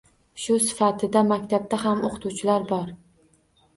[0.43, 2.91] Shu sifatida maktabda ham o‘qituvchilar bor.